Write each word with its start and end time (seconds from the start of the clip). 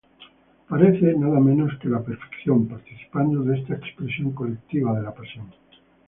Parece 0.69 1.05
nada 1.21 1.39
menos 1.39 1.77
que 1.77 1.87
la 1.87 2.01
perfección, 2.01 2.67
participando 2.67 3.43
de 3.43 3.59
esta 3.59 3.75
expresión 3.75 4.31
colectiva 4.33 4.95
de 4.97 5.03
la 5.03 5.13
pasión. 5.13 5.45